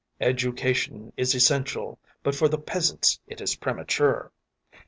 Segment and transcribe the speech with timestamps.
[0.19, 4.31] ‘Education is essential, but for the peasants it is premature.